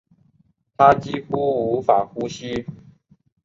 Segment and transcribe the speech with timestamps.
[0.75, 1.37] 她几乎
[1.73, 2.65] 无法呼吸